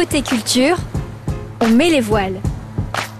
Côté 0.00 0.22
culture, 0.22 0.76
on 1.60 1.68
met 1.76 1.90
les 1.90 2.00
voiles. 2.00 2.40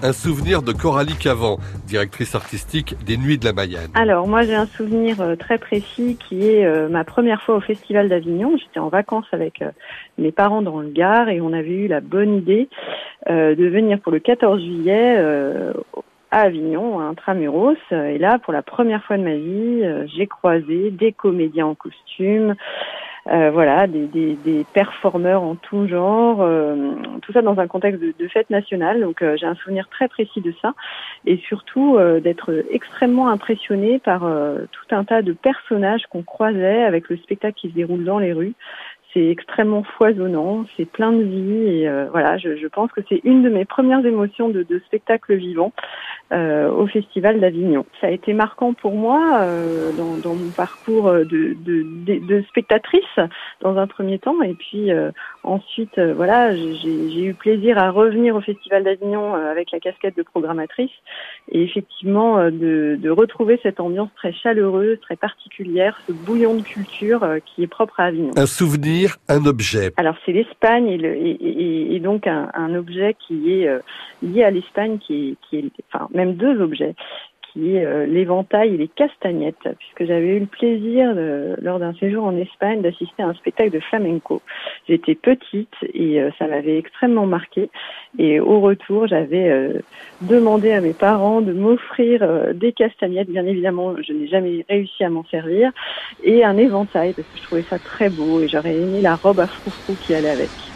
Un 0.02 0.14
souvenir 0.14 0.62
de 0.62 0.72
Coralie 0.72 1.14
Cavan, 1.14 1.58
directrice 1.86 2.34
artistique 2.34 2.94
des 3.04 3.18
Nuits 3.18 3.36
de 3.36 3.44
la 3.44 3.52
Mayenne. 3.52 3.90
Alors 3.92 4.26
moi 4.26 4.44
j'ai 4.44 4.54
un 4.54 4.64
souvenir 4.64 5.20
euh, 5.20 5.36
très 5.36 5.58
précis 5.58 6.16
qui 6.16 6.48
est 6.48 6.64
euh, 6.64 6.88
ma 6.88 7.04
première 7.04 7.42
fois 7.42 7.56
au 7.56 7.60
Festival 7.60 8.08
d'Avignon. 8.08 8.56
J'étais 8.56 8.80
en 8.80 8.88
vacances 8.88 9.26
avec 9.32 9.60
euh, 9.60 9.72
mes 10.16 10.32
parents 10.32 10.62
dans 10.62 10.80
le 10.80 10.88
Gard 10.88 11.28
et 11.28 11.42
on 11.42 11.52
avait 11.52 11.68
eu 11.68 11.86
la 11.86 12.00
bonne 12.00 12.36
idée 12.36 12.70
de 13.28 13.68
venir 13.68 14.00
pour 14.00 14.10
le 14.10 14.18
14 14.18 14.58
juillet 14.58 15.18
à 16.30 16.40
Avignon, 16.40 16.98
à 16.98 17.02
Intramuros. 17.02 17.76
Et 17.92 18.16
là, 18.16 18.38
pour 18.38 18.54
la 18.54 18.62
première 18.62 19.04
fois 19.04 19.18
de 19.18 19.22
ma 19.22 19.34
vie, 19.34 20.08
j'ai 20.16 20.26
croisé 20.26 20.90
des 20.90 21.12
comédiens 21.12 21.66
en 21.66 21.74
costume, 21.74 22.54
euh, 23.30 23.50
voilà, 23.52 23.86
des, 23.86 24.06
des, 24.08 24.66
performeurs 24.72 25.42
en 25.42 25.54
tout 25.54 25.86
genre, 25.86 26.38
euh, 26.40 26.92
tout 27.22 27.32
ça 27.32 27.42
dans 27.42 27.60
un 27.60 27.68
contexte 27.68 28.00
de, 28.00 28.12
de 28.18 28.28
fête 28.28 28.50
nationale. 28.50 29.00
Donc 29.00 29.22
euh, 29.22 29.36
j'ai 29.36 29.46
un 29.46 29.54
souvenir 29.54 29.88
très 29.88 30.08
précis 30.08 30.40
de 30.40 30.52
ça, 30.60 30.74
et 31.26 31.36
surtout 31.36 31.98
d'être 32.22 32.64
extrêmement 32.70 33.28
impressionné 33.28 33.98
par 33.98 34.20
tout 34.20 34.94
un 34.94 35.04
tas 35.04 35.22
de 35.22 35.32
personnages 35.32 36.06
qu'on 36.10 36.22
croisait 36.22 36.82
avec 36.82 37.08
le 37.08 37.16
spectacle 37.18 37.58
qui 37.58 37.68
se 37.68 37.74
déroule 37.74 38.04
dans 38.04 38.18
les 38.18 38.32
rues. 38.32 38.54
C'est 39.12 39.26
extrêmement 39.26 39.82
foisonnant, 39.82 40.64
c'est 40.76 40.84
plein 40.84 41.12
de 41.12 41.22
vie 41.22 41.66
et 41.66 41.90
voilà, 42.10 42.38
je, 42.38 42.56
je, 42.56 42.66
pense 42.68 42.92
que 42.92 43.00
c'est 43.08 43.20
une 43.24 43.42
de 43.42 43.48
mes 43.48 43.64
premières 43.64 44.04
émotions 44.06 44.48
de, 44.48 44.62
de 44.62 44.78
spectacle 44.86 45.34
vivant 45.34 45.72
euh, 46.32 46.70
au 46.70 46.86
Festival 46.86 47.40
d'Avignon. 47.40 47.84
Ça 48.00 48.06
a 48.06 48.10
été 48.10 48.32
marquant 48.34 48.72
pour 48.72 48.92
moi 48.92 49.40
euh, 49.40 49.90
dans, 49.92 50.16
dans, 50.16 50.34
mon 50.34 50.50
parcours 50.50 51.10
de, 51.12 51.24
de, 51.64 51.84
de, 52.04 52.44
spectatrice 52.48 53.02
dans 53.60 53.76
un 53.76 53.86
premier 53.86 54.18
temps 54.18 54.40
et 54.42 54.54
puis 54.54 54.92
euh, 54.92 55.10
ensuite 55.42 55.98
euh, 55.98 56.14
voilà 56.14 56.54
j'ai 56.54 57.24
eu 57.24 57.34
plaisir 57.34 57.78
à 57.78 57.90
revenir 57.90 58.36
au 58.36 58.40
Festival 58.40 58.84
d'Avignon 58.84 59.34
avec 59.34 59.72
la 59.72 59.80
casquette 59.80 60.16
de 60.16 60.22
programmatrice 60.22 60.90
et 61.50 61.62
effectivement 61.62 62.44
de, 62.44 62.96
de, 63.00 63.10
retrouver 63.10 63.58
cette 63.62 63.80
ambiance 63.80 64.10
très 64.14 64.32
chaleureuse, 64.32 65.00
très 65.00 65.16
particulière, 65.16 66.00
ce 66.06 66.12
bouillon 66.12 66.54
de 66.54 66.62
culture 66.62 67.26
qui 67.44 67.64
est 67.64 67.66
propre 67.66 67.98
à 68.00 68.04
Avignon. 68.04 68.30
Un 68.36 68.46
souvenir, 68.46 68.99
un 69.28 69.46
objet. 69.46 69.92
Alors 69.96 70.16
c'est 70.24 70.32
l'Espagne 70.32 70.88
et, 70.88 72.00
donc 72.00 72.26
un, 72.26 72.74
objet 72.74 73.16
qui 73.26 73.52
est 73.52 73.68
lié 74.22 74.44
à 74.44 74.50
l'Espagne 74.50 74.98
qui 74.98 75.36
est 75.52 75.64
enfin 75.92 76.08
même 76.12 76.34
deux 76.34 76.60
objets 76.60 76.94
qui 77.52 77.76
est 77.76 77.84
euh, 77.84 78.06
l'éventail 78.06 78.74
et 78.74 78.76
les 78.76 78.88
castagnettes, 78.88 79.68
puisque 79.78 80.04
j'avais 80.04 80.36
eu 80.36 80.40
le 80.40 80.46
plaisir, 80.46 81.14
lors 81.60 81.78
d'un 81.78 81.94
séjour 81.94 82.24
en 82.24 82.36
Espagne, 82.36 82.82
d'assister 82.82 83.22
à 83.22 83.28
un 83.28 83.34
spectacle 83.34 83.70
de 83.70 83.80
flamenco. 83.80 84.40
J'étais 84.88 85.14
petite 85.14 85.74
et 85.94 86.20
euh, 86.20 86.30
ça 86.38 86.46
m'avait 86.46 86.78
extrêmement 86.78 87.26
marqué. 87.26 87.70
Et 88.18 88.40
au 88.40 88.60
retour, 88.60 89.06
j'avais 89.06 89.48
euh, 89.48 89.80
demandé 90.20 90.72
à 90.72 90.80
mes 90.80 90.92
parents 90.94 91.40
de 91.40 91.52
m'offrir 91.52 92.54
des 92.54 92.72
castagnettes. 92.72 93.30
Bien 93.30 93.46
évidemment, 93.46 93.94
je 94.02 94.12
n'ai 94.12 94.28
jamais 94.28 94.64
réussi 94.68 95.04
à 95.04 95.10
m'en 95.10 95.24
servir. 95.24 95.70
Et 96.24 96.44
un 96.44 96.56
éventail, 96.56 97.14
parce 97.14 97.28
que 97.28 97.38
je 97.38 97.42
trouvais 97.42 97.64
ça 97.68 97.78
très 97.78 98.10
beau 98.10 98.40
et 98.40 98.48
j'aurais 98.48 98.74
aimé 98.74 99.00
la 99.00 99.16
robe 99.16 99.40
à 99.40 99.46
froufrou 99.46 99.96
qui 100.06 100.14
allait 100.14 100.30
avec. 100.30 100.69